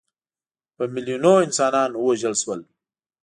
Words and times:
په 0.75 0.83
میلیونونو 0.93 1.31
انسانان 1.45 1.91
ووژل 1.95 2.35
شول. 2.41 2.61